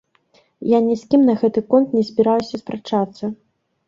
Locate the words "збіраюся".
2.07-2.55